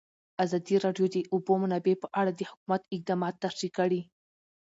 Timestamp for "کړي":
3.79-4.01